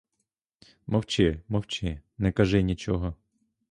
[0.85, 3.15] Мовчи, мовчи, не кажи нічого.